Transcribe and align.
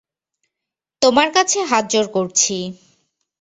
তোমার 1.01 1.27
কাছে 1.35 1.57
হাতজোড় 1.61 2.09
করছি। 2.13 2.55